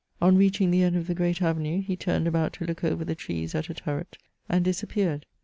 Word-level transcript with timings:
On 0.19 0.35
reaching 0.35 0.71
the 0.71 0.81
end 0.81 0.95
of 0.95 1.05
the 1.05 1.13
great 1.13 1.43
avenue, 1.43 1.79
he 1.83 1.95
turned 1.95 2.25
about 2.25 2.53
to 2.53 2.65
look 2.65 2.83
over 2.83 3.05
the 3.05 3.13
trees 3.13 3.53
at 3.53 3.69
a 3.69 3.75
turret, 3.75 4.17
and 4.49 4.65
disap 4.65 4.89
peared. 4.89 5.27